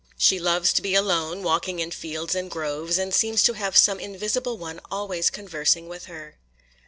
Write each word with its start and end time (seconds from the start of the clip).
She 0.17 0.39
loves 0.39 0.73
to 0.73 0.81
be 0.81 0.95
alone, 0.95 1.43
walking 1.43 1.77
in 1.77 1.91
fields 1.91 2.33
and 2.33 2.49
groves, 2.49 2.97
and 2.97 3.13
seems 3.13 3.43
to 3.43 3.53
have 3.53 3.77
some 3.77 3.99
invisible 3.99 4.57
one 4.57 4.79
always 4.89 5.29
conversing 5.29 5.87
with 5.87 6.05
her. 6.05 6.39